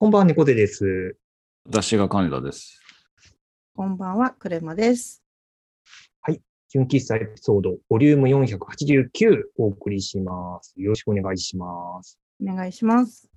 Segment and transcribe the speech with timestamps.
[0.00, 1.16] こんばんは、猫背です。
[1.66, 2.80] 私が金田です。
[3.74, 5.24] こんばんは、クレマです。
[6.68, 10.72] 純喫茶エピソード、ボリューム489お送りします。
[10.76, 12.16] よろしくお願いします。
[12.40, 13.28] お願いします。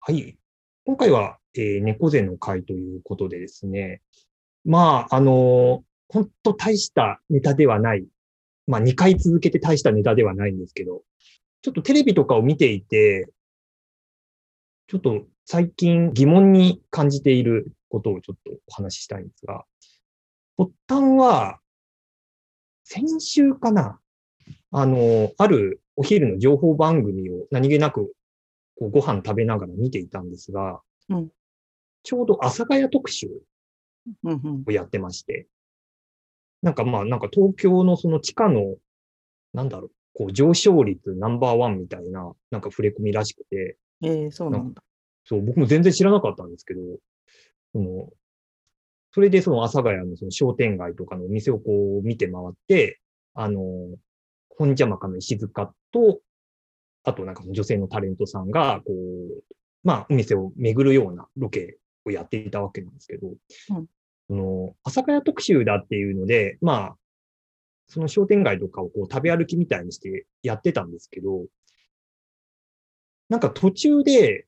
[0.00, 0.36] はい。
[0.84, 4.02] 今回は、えー猫背の会ということでですね。
[4.66, 8.06] まあ、あの本当大したネタではない。
[8.66, 11.04] まあ、2回続けて大したネタではないんですけど、
[11.62, 13.30] ちょっとテレビとかを見ていて、
[14.88, 19.64] ちょっと最近疑問に感じていることをちょっとお話ししたいんですが、
[20.56, 21.58] 発端は、
[22.84, 23.98] 先週かな
[24.70, 28.12] あの、あるお昼の情報番組を何気なく
[28.76, 31.28] こうご飯食べながら見ていたんですが、うん
[32.04, 33.28] ちょうど阿佐ヶ谷特集。
[34.66, 35.46] をやってまして、
[36.62, 38.76] なんかまあ、なんか東京のその地価の、
[39.52, 44.82] なんだろう、こう上昇率ナンバーワンみたいな、なんか触れ込みらしくて、えー、そうなんだ。
[45.24, 46.80] そう、僕も全然知らなかったんですけど、
[47.72, 48.08] その、
[49.12, 53.00] それでその阿佐ヶ谷のその商店街とかのお店をこう見て回って、
[53.34, 53.60] あの、
[54.48, 56.20] 本邪魔かの石塚と、
[57.04, 63.32] あとなんか女性のタレントさんが、こう、まあお店を巡るようなロケをやっていたわけなんですけど、う
[63.80, 63.86] ん。
[64.28, 66.96] その、阿佐ヶ谷特集だっていうので、まあ、
[67.88, 71.44] その商店街とかをこう食べ歩きみたいにしてやってたんですけど、
[73.28, 74.46] なんか途中で、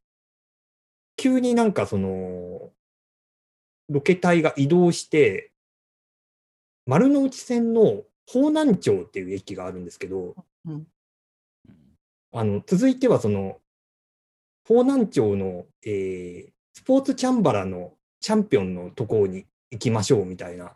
[1.24, 2.70] 急になんかその、
[3.88, 5.52] ロケ隊が移動して、
[6.84, 10.36] 丸の内線の方南町っていう駅があるんですけど、
[10.66, 10.86] うん
[12.34, 13.58] あの、続いてはその、
[14.68, 20.72] 方南町の、えースポーツチャンバラのチャンピオンのところに行きましょうみたいな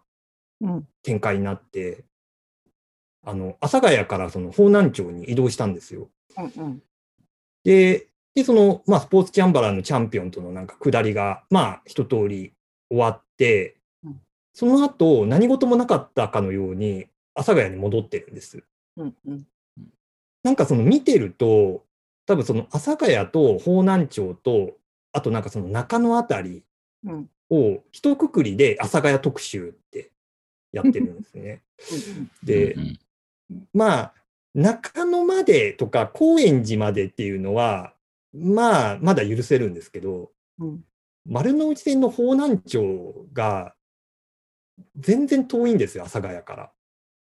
[0.61, 0.89] うん。
[1.03, 2.05] 展開になって、
[3.27, 6.09] あの、阿佐ヶ谷からその方南町に移動したんですよ。
[6.37, 6.83] うんうん。
[7.65, 8.07] で、
[8.39, 12.53] で、その、まあ、スポーツチャンバラのチャンピオンとのなんか下りが、まあ、一通り
[12.89, 14.21] 終わってうん、
[14.55, 18.63] その後、何事もなかったかのように、阿佐ヶ谷に戻ってるんです。
[18.97, 19.47] うんうん。
[20.45, 21.85] なんかその見てると、
[22.27, 24.77] 多分その阿佐ヶ谷と方南町と、
[25.13, 26.63] あとなんかその中野あたり
[27.05, 30.11] うんを一括りで阿佐ヶ谷特集って
[30.71, 31.63] やってるんですね。
[32.45, 32.99] で、うん
[33.73, 34.15] まあ、
[34.55, 37.95] 中野までとか高円寺までっていうのは、
[38.33, 40.85] まあ、まだ許せるんですけど、うん。
[41.27, 43.75] 丸の内線の方南町が
[44.97, 46.73] 全然遠いんですよ、阿佐ヶ谷から。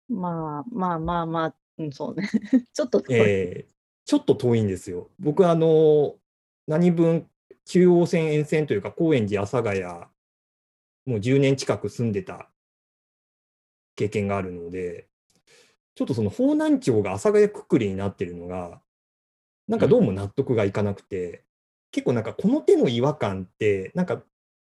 [0.10, 2.30] まあまあまあまあ、うん、そうね。
[2.74, 3.74] ちょっと遠い、えー
[4.06, 5.10] ちょっと遠いんですよ。
[5.20, 6.16] 僕、あの、
[6.68, 7.30] 何分
[7.66, 9.84] 中央線沿線というか、高円寺、阿佐ヶ谷、
[11.06, 12.50] もう10年近く住んでた
[13.96, 15.08] 経験があるので、
[15.96, 18.82] ちょっとその方南町が阿佐ヶ谷くくりになってるのが、
[19.68, 21.44] なんかどうも納得がいかなくて、
[21.92, 24.22] 結構なんかこの手の違和感って、なんか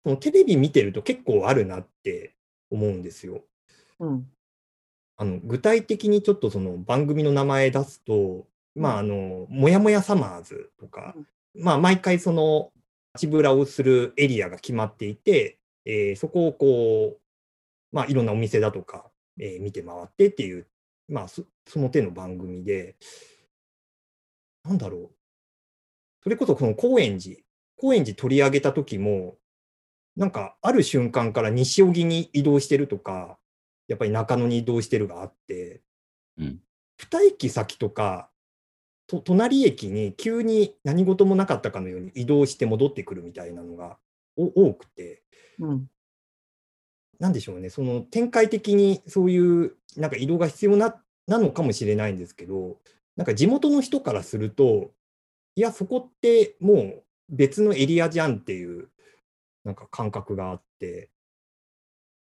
[0.04, 2.36] そのテレビ見てると結構あるなって
[2.70, 3.44] 思うんですよ。
[4.00, 4.28] うん。
[5.18, 11.16] あの具体的にちょっとその番組の名前出すと、まあ、あの、もやもやサマーズとか、
[11.56, 12.72] まあ、毎回その、
[13.16, 17.20] 街ぶらをするエリアが決まっていて、えーそこをこう、
[17.92, 19.10] まあ、いろんなお店だとか、
[19.40, 20.68] えー見て回ってっていう、
[21.10, 22.96] まあ、そその手の番組で、
[24.68, 25.10] なんだろう。
[26.24, 27.38] それこそこの高円寺、
[27.78, 29.38] 高円寺取り上げた時も、
[30.16, 33.38] なんか、ある瞬間から西荻に移動してるとか、
[33.88, 35.82] やっぱり中野に移動してるがあって、
[36.38, 36.60] うん
[37.00, 38.32] 二駅先とか、
[39.06, 43.98] と隣駅に急に何事もなかったかのように移動して戻ってくるみたいなのが
[44.36, 45.22] お多くて、
[45.60, 45.88] うん。
[47.20, 52.78] なんでしょうね、その展開的にそういうなんか移動が必要ななのかもしれないんですけど、
[53.18, 54.92] なんか地元の人からすると、
[55.56, 58.90] いや、そこってもう別のエリアじゃんっていう
[59.66, 61.10] なんか感覚があって、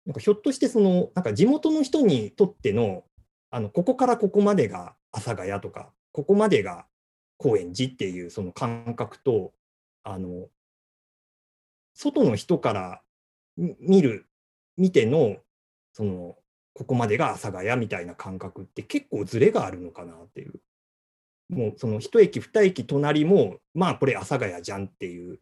[0.05, 3.03] なんかひょっとしてその、なんか地元の人にとっての、
[3.49, 6.85] あの、ここからここまでが阿佐ヶ谷とか、ここまでが
[7.37, 9.51] 高円寺っていうその感覚と、
[10.03, 10.47] あの、
[11.95, 13.01] 外の人から
[13.57, 14.27] 見る、
[14.77, 15.37] 見ての、
[15.91, 16.37] その、
[16.73, 20.59] ここまでが阿佐ヶ谷みたいな感覚って結構ズレがあるのかなっていう。
[21.49, 25.39] もうその一駅二駅隣も、まあこれ阿佐ヶ谷じゃんっていう。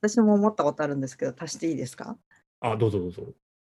[0.00, 2.18] 私も思ったことあるんですけど、足していいですか？
[2.60, 3.22] あ、どうぞどうぞ。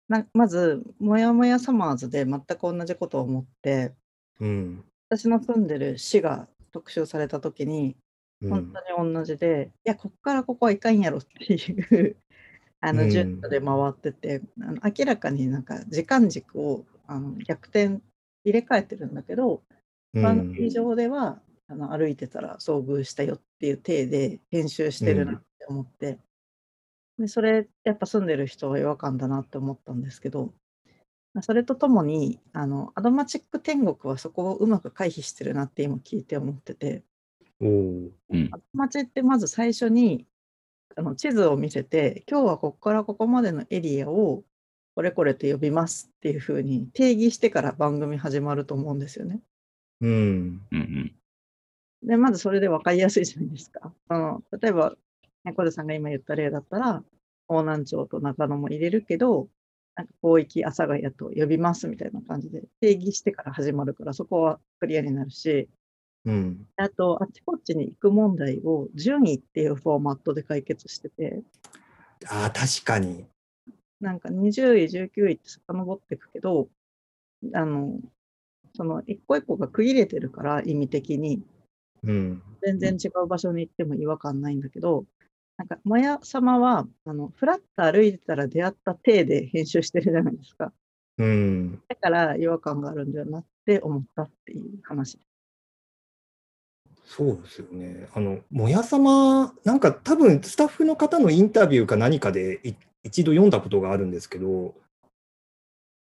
[0.09, 3.93] なまず、もやもやサマーズで全く同じことを思って、
[4.39, 4.83] うん。
[5.09, 7.95] 私の住んでる市が特集された時に、
[8.41, 12.15] うん本当に同じで、いや、こっからここはいかんやろっていう
[12.81, 18.01] あのうん順序で回ってて、あの明らかになんか時間軸をあの逆転入
[18.45, 19.76] れ替えてるんだけど、うん
[20.13, 26.17] 番組上ではあの歩いてたら遭遇したよっていう体で編集してるなって思って、
[27.19, 30.53] でそれやっぱ住んでる人は違和感だなって思ったんですけど、
[31.33, 37.03] まあそれとともにあのアドマチック天国はそこをうまく回避してるなって今聞いて思ってて。
[37.59, 38.11] うん。
[38.51, 40.25] アドマチってまず最初に
[40.95, 44.43] あの地図を見せて今日はここからここまでのエリアを
[44.95, 49.41] これこれと呼びますっていうふうに定義してから番組始まると思うんですよね。
[50.01, 50.61] うん。
[50.71, 51.15] うんうん。
[52.03, 53.93] で、まずそれで分かりやすいじゃないですか。
[54.09, 54.95] あの例えば、
[55.43, 57.03] ね小出さんが今言った例だったら、
[57.47, 59.47] 大南町と中野も入れるけど、
[59.95, 65.69] なんか広域阿佐ヶ谷と呼びますみたいな感じで定義してから始まるから、そこはクリアになるし、
[66.25, 66.67] うん。
[66.75, 71.41] あと、あっちこっちに行く問題を順位っていうフォーマットで解決してて、
[72.29, 73.25] ああ、確かに。
[73.99, 76.67] なんか20位、19位って遡っていくけど、
[77.53, 77.99] あの、
[78.77, 81.41] その一個一個が区切れてるから、意味的に。
[82.03, 82.43] うん。
[82.61, 85.05] 全然違う場所に行っても違和感ないんだけど、
[85.57, 90.71] なんか、マヤ様は、あの、フラッと歩いてたら出会った体で編集してるじゃないですか。
[91.17, 91.81] うん。
[91.87, 95.19] だから違和感があるんだよなって思ったっていう話。
[97.03, 98.07] そうですよね。
[98.13, 104.75] あの、もやさま、なんか多分スタッフの方のインタビューか何かでい一度読んだことがあるんですけど、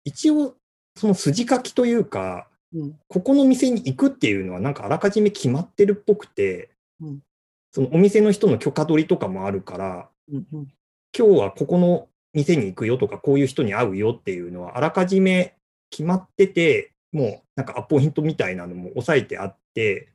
[0.03, 0.55] 一応、
[0.95, 2.99] その筋書きというか、うん。
[3.07, 6.69] ここの店に行くっていうのはなんかあらかじめ決まってるっぽくて、
[7.01, 7.19] うん
[7.71, 10.67] そのお店の人の許可取りとかもあるから、うんうん。
[11.15, 15.55] 今日はここの店に行くよとか、こういう人に会うよっていうのはあらかじめ
[15.91, 20.09] 決まってて、もうなんかアポイントみたいなのも押さえてあって、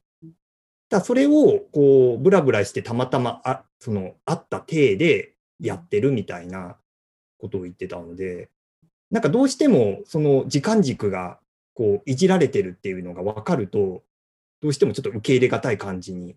[0.88, 6.76] だそれをこうブラブラしてたまたまあそのあった体でやってるみたいな
[7.38, 8.48] ことを言ってたので、
[9.10, 11.38] なんかどうしてもその時間軸が
[11.74, 14.02] こういじられてるっていうのが分かると、
[14.62, 16.36] どうしてもちょっと受け入れがたい感じに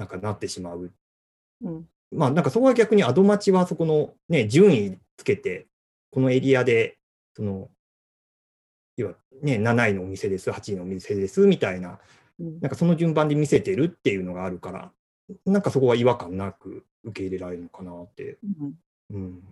[0.00, 0.90] なんかなってしまう
[1.62, 1.86] うん。
[2.10, 5.66] まあなんかそこは逆にアドマチはそこのね、順位つけて、
[6.10, 6.98] このエリアで、
[7.36, 7.68] その、
[8.96, 12.00] 要はね、7位のお店です、8位のお店です、みたいな、
[12.38, 14.92] うんなんかその順番で見せてるっていうのがあるから、
[15.44, 18.38] なんかそこは違和感なく受け入れられるのかなって。
[18.42, 18.74] うん
[19.10, 19.42] うん。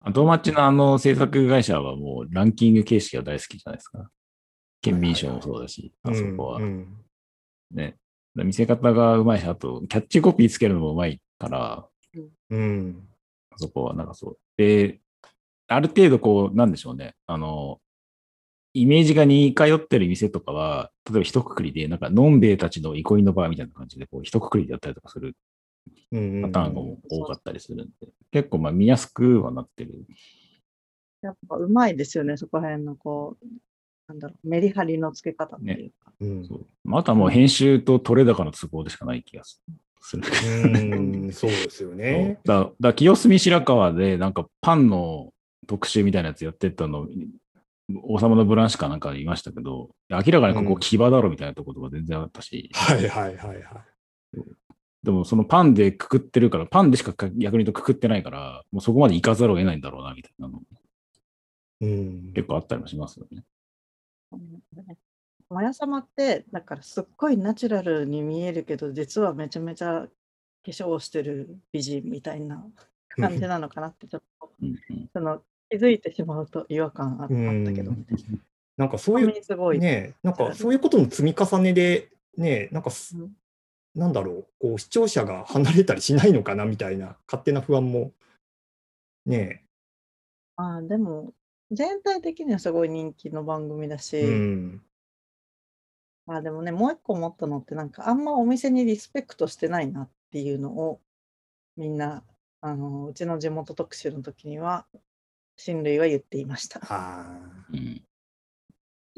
[0.00, 4.08] アドマッチのあの制作会社はもうランキング形式が大好きじゃないですか。
[4.80, 6.96] 県民賞もそうだし、あそこはうんうん
[7.72, 7.96] ね。
[8.34, 11.86] 見せ方がうまいし、あと、キャッチコピーつけるのもうまいから、
[12.50, 13.08] うん。
[13.50, 14.38] あそこはなんかそう。
[14.56, 15.00] で、
[15.68, 17.14] ある程度こう、なんでしょうね。
[17.26, 17.80] あの、
[18.74, 25.34] イメージが似通ってる店とかは、例えば一括りで、なんか、のんべえたちの憩いの場みたいな感じで、こう、一括りでやったりとかする
[26.12, 30.04] うんパターンが多かったりするんで、結構まあ見やすくはなってる。
[31.22, 33.46] やっぱうまいですよね、そこら辺のこう、
[34.08, 36.12] なんだろう、メリハリのつけ方っていうか。
[36.20, 39.62] うんそうまああとはもう編集と取れ高の都合でしかない気がす
[40.18, 40.22] る。
[40.22, 42.38] うん、そうですよね。
[42.44, 45.32] だだから清澄白河でなんかパンの
[45.66, 47.08] 特集みたいなやつやってたの、
[48.02, 53.62] 王様のブランシュかなんか言いましたけど、明らかにここ牙だろみたいなところが全然あったし、はいはいはいはい。
[55.06, 60.60] でもそのパンでくくってるから、パンでしかか逆に言うとくくってないから、もうそこまで行かざるを得ないんだろうなみたいなの
[61.80, 62.32] うん。
[62.34, 63.44] 結構あったりもしますよね。
[65.48, 70.08] マヤ様って、だからすっごいナチュラルに見えるけど、実はめちゃめちゃ化
[70.64, 72.66] 粧をしてる美人みたいな
[73.10, 78.06] 感じなのかなって、ちょっとうんうんその気づいてしまうと違和感ああったけど、うん
[78.76, 79.78] なんかそういう。
[79.78, 83.30] ねなんかそういうことの積み重ねで、ねなんかすうん
[83.96, 88.12] なんだろう、こう視聴者が離れたりしないのかなみたいな勝手な不安も、
[89.24, 89.64] ね
[90.56, 91.32] あーでも、
[91.70, 94.82] 全体的にはすごい人気の番組だし、うん、
[96.28, 101.00] あでもね、もう一個思ったのって、なんかあんまお店にリスペクトしてないなっていうのを、
[101.76, 102.22] みんな、
[102.60, 104.86] あのうちの地元特集の時には、
[105.56, 106.80] 親類は言っていました。
[106.80, 107.76] ちあー。
[107.76, 108.02] うん。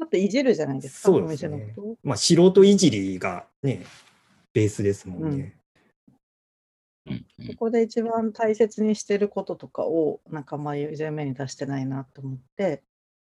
[0.01, 1.55] ょっといじるじゃないですか、おそうですね。
[1.57, 1.87] 店のこと。
[1.89, 1.97] を。
[2.03, 3.85] まあ素人いじりがね、
[4.53, 5.55] ベースですもんね。
[7.07, 12.83] うんうんそこで一番大切にしてることとかを、なんかあんまり前面に出してないなと思って、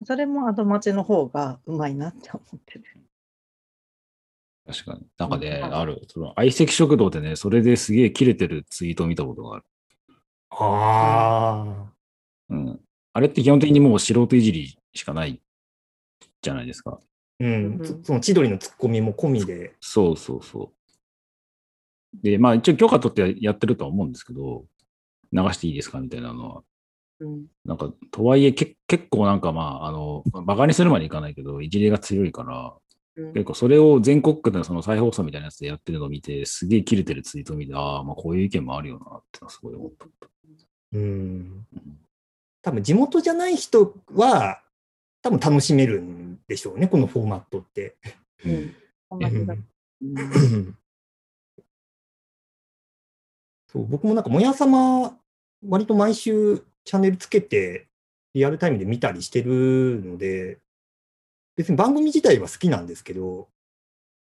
[0.05, 2.85] それもアドマチの方がうまいなって思ってる。
[4.67, 5.07] 確かに。
[5.19, 6.03] なんかね、うんある。
[6.09, 9.65] その相席食堂でね、それですげえ切れてるツイートを見たことがある。
[10.51, 11.87] あ
[12.51, 12.81] うん。
[13.13, 15.41] あれって基本的にもう素人いじりしかない
[16.43, 16.99] じゃないですか。
[17.01, 17.05] あ、
[17.41, 20.84] うん、うんそその千鳥のツッコミも込みで、そうそうそう。
[22.23, 24.65] で、まあ一応許可取ってやってるとは思うんですけど、
[25.33, 26.63] 流していいですかみたいなのは。
[27.21, 32.75] うん、なんか、とはいえけ結構なんかまあ、あの、バカにするまでいかないけど、いじりが強いから、
[33.17, 40.07] うん結構それを全国区でのその再放送みたいなやつでやってるのを見て、すげえ切れてるツイートを見て、ああ、まあこういう意見もあるよなってのはすごい思った。
[40.95, 41.01] うん。
[41.03, 41.67] うん
[42.65, 44.63] 多分地元じゃない人は、
[45.23, 47.97] 多分楽しめるんでしょうね、このフォーマットって。
[48.45, 48.75] うん
[49.11, 50.75] うん
[53.75, 55.19] そう僕もなんか、もやさま、
[55.69, 57.89] 割と毎週チャンネルつけて、
[58.33, 60.59] リアルタイムで見たりしてるので、
[61.57, 63.49] 別に番組自体は好きなんですけど、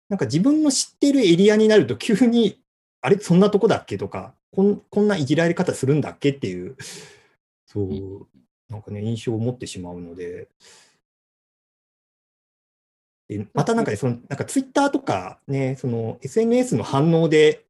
[0.08, 2.60] なんか自分の知ってるエリアになると、急に、
[3.00, 6.76] あれ、そんなとこだっけとか、こんこんないじられ方するんだっけっていう、
[7.66, 8.28] そう、
[8.68, 10.48] なんかね、印象を持ってしまうので、
[13.28, 17.64] でまたなんかね、そのなんかツイッターとかね、その SNS の反応で、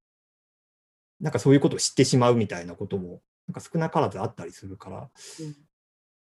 [1.21, 5.11] なんかそういうことを知ってしまうみたいなことも、なんか少なからずあったりするから、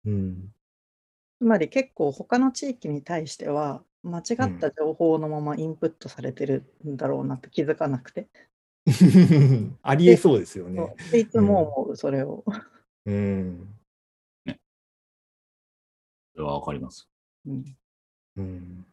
[0.05, 0.51] うん、
[1.39, 8.27] つまり結構他の地域に対しては間違った情報のままインプットされてるんだろうなって気づかなくて、
[9.81, 10.95] ありえそうですよね。
[11.13, 12.43] いつも思うそれを。
[13.05, 13.75] うん、
[14.45, 14.53] そ
[16.38, 17.09] れはわかります。
[17.45, 17.77] うん。
[18.35, 18.85] うん、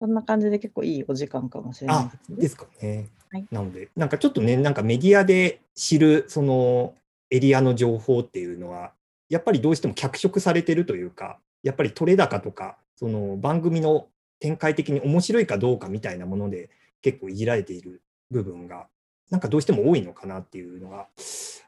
[0.00, 2.36] そんな感じで結構いいお時間かもしれないあですね。
[2.36, 3.08] ですかね。
[3.30, 6.94] はいなので、なんかちょっとね、なんかメディアで知るその
[7.30, 8.92] エリアの情報っていうのは、
[9.28, 14.08] やっぱりどうしても脚色されてるというか、やっぱり取れ高とか、その番組の
[14.40, 16.70] 展開的に面白いかどうかみたいなもので
[17.02, 18.88] 結構いじられている部分が、
[19.30, 21.06] なんかどうしても多いのかなっていうのが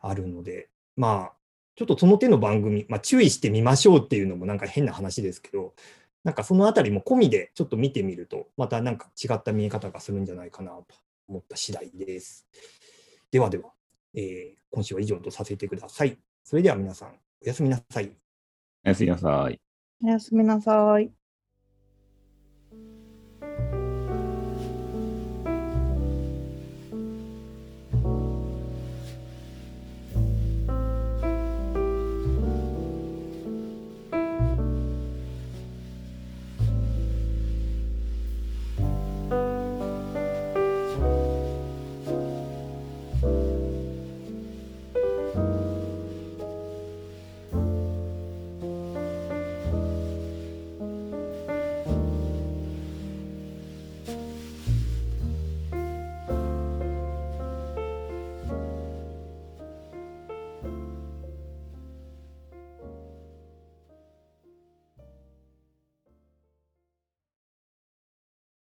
[0.00, 1.32] あるので、まあ、
[1.76, 5.74] ちょっとその手の番組、まあ、注意してみましょうっていうのもなんか変な話ですけど、
[6.24, 10.86] なんかそのあたりも込みでちょっと見てみると、またなんか違った見え方がするんじゃないかなと
[11.28, 12.46] 思った次第です。
[13.30, 13.70] ではでは、
[14.14, 16.16] えー今週は以上とさせてください。
[16.42, 17.10] それでは皆さん、
[17.44, 18.10] おやすみなさい。
[18.84, 19.60] おやすみなさい。
[20.02, 21.21] おやすみなさい。